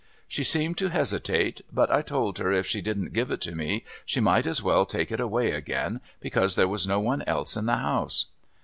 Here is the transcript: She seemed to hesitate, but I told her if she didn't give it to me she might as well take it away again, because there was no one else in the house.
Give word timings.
She 0.27 0.43
seemed 0.43 0.79
to 0.79 0.87
hesitate, 0.89 1.61
but 1.71 1.91
I 1.91 2.01
told 2.01 2.39
her 2.39 2.51
if 2.51 2.65
she 2.65 2.81
didn't 2.81 3.13
give 3.13 3.29
it 3.29 3.39
to 3.41 3.53
me 3.53 3.85
she 4.03 4.19
might 4.19 4.47
as 4.47 4.59
well 4.59 4.83
take 4.83 5.11
it 5.11 5.19
away 5.19 5.51
again, 5.51 6.01
because 6.19 6.55
there 6.55 6.67
was 6.67 6.87
no 6.87 6.99
one 6.99 7.21
else 7.27 7.55
in 7.55 7.67
the 7.67 7.77
house. 7.77 8.25